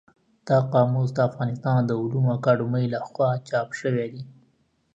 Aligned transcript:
دا 0.47 0.57
قاموس 0.73 1.09
د 1.13 1.19
افغانستان 1.29 1.79
د 1.85 1.91
علومو 2.01 2.29
اکاډمۍ 2.37 2.85
له 2.93 2.99
خوا 3.07 3.29
چاپ 3.47 3.69
شوی 3.79 4.07
دی. 4.13 4.23